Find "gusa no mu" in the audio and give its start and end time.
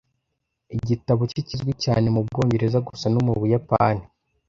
2.87-3.33